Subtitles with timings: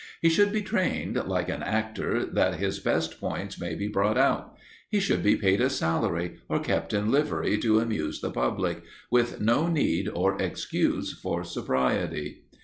[0.19, 4.57] He should be trained like an actor that his best points may be brought out;
[4.89, 9.39] he should be paid a salary or kept in livery to amuse the public, with
[9.41, 12.45] no need or excuse for sobriety.